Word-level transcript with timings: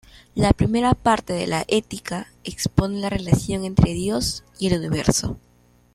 La 0.33 0.51
primera 0.53 0.95
parte 0.95 1.33
de 1.33 1.45
la 1.45 1.63
Ética 1.67 2.27
expone 2.43 2.99
la 2.99 3.11
relación 3.11 3.63
entre 3.65 3.93
Dios 3.93 4.43
y 4.57 4.65
el 4.73 4.79
universo. 4.79 5.37